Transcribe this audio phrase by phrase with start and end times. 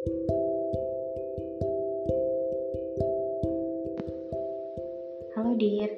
[0.00, 0.16] Halo
[5.60, 5.92] Dir,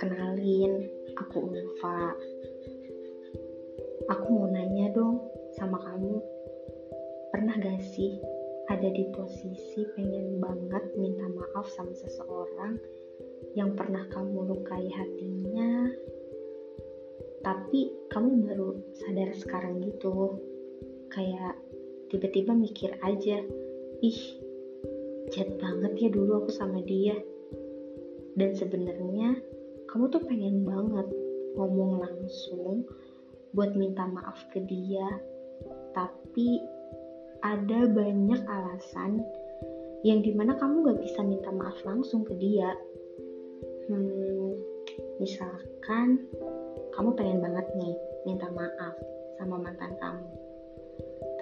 [0.00, 0.88] kenalin
[1.20, 2.16] aku Ulfa.
[4.08, 5.20] Aku mau nanya dong
[5.60, 6.16] sama kamu,
[7.28, 8.16] pernah gak sih
[8.72, 12.80] ada di posisi pengen banget minta maaf sama seseorang
[13.52, 15.92] yang pernah kamu lukai hatinya,
[17.44, 20.40] tapi kamu baru sadar sekarang gitu,
[21.12, 21.60] kayak
[22.10, 23.38] tiba-tiba mikir aja,
[24.02, 24.20] ih,
[25.30, 27.14] jahat banget ya dulu aku sama dia.
[28.34, 29.38] Dan sebenarnya
[29.86, 31.06] kamu tuh pengen banget
[31.54, 32.82] ngomong langsung
[33.54, 35.06] buat minta maaf ke dia,
[35.94, 36.58] tapi
[37.46, 39.22] ada banyak alasan
[40.02, 42.74] yang di mana kamu gak bisa minta maaf langsung ke dia.
[43.90, 44.54] Hmm,
[45.18, 46.26] misalkan
[46.94, 47.94] kamu pengen banget nih
[48.26, 48.94] minta maaf
[49.38, 50.49] sama mantan kamu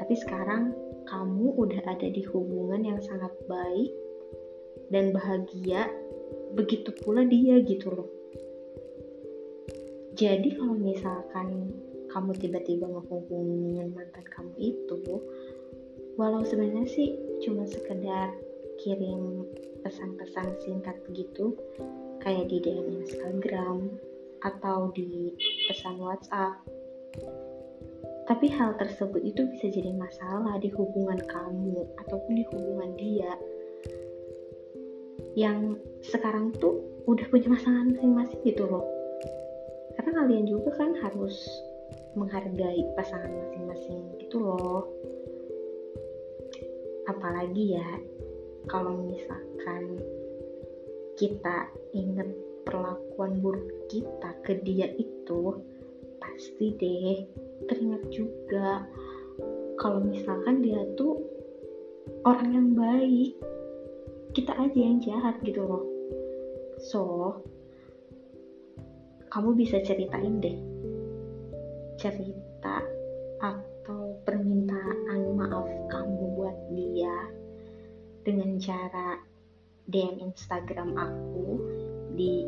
[0.09, 0.73] tapi sekarang
[1.05, 3.93] kamu udah ada di hubungan yang sangat baik
[4.89, 5.85] dan bahagia
[6.57, 8.09] begitu pula dia gitu loh
[10.17, 11.77] jadi kalau misalkan
[12.09, 15.21] kamu tiba-tiba ngehubungin mantan kamu itu
[16.17, 17.13] walau sebenarnya sih
[17.45, 18.33] cuma sekedar
[18.81, 19.45] kirim
[19.85, 21.53] pesan-pesan singkat begitu
[22.25, 23.93] kayak di DM Instagram
[24.41, 25.37] atau di
[25.69, 26.65] pesan WhatsApp.
[28.29, 33.33] Tapi hal tersebut itu bisa jadi masalah di hubungan kamu ataupun di hubungan dia
[35.33, 38.85] yang sekarang tuh udah punya masalah masing-masing gitu loh.
[39.97, 41.41] Karena kalian juga kan harus
[42.13, 44.85] menghargai pasangan masing-masing gitu loh.
[47.09, 47.89] Apalagi ya
[48.69, 49.97] kalau misalkan
[51.17, 52.29] kita inget
[52.69, 55.57] perlakuan buruk kita ke dia itu
[56.21, 58.87] pasti deh teringat juga
[59.79, 61.19] kalau misalkan dia tuh
[62.23, 63.35] orang yang baik.
[64.37, 65.85] Kita aja yang jahat gitu loh.
[66.79, 67.35] So
[69.29, 70.57] kamu bisa ceritain deh
[71.99, 72.81] cerita
[73.43, 77.17] atau permintaan maaf kamu buat dia
[78.23, 79.19] dengan cara
[79.89, 81.59] DM Instagram aku
[82.15, 82.47] di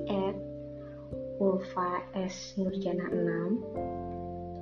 [1.41, 3.29] @ulfa_s_nurjana6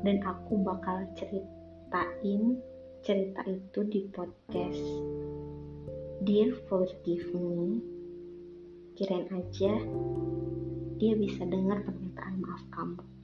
[0.08, 2.56] dan aku bakal ceritain
[3.04, 4.80] cerita itu di podcast.
[6.24, 7.76] Dear Forgive Me.
[8.96, 9.76] Kirain aja
[10.96, 13.17] dia bisa dengar permintaan maaf kamu